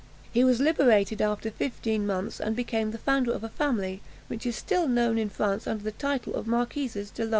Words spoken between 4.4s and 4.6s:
is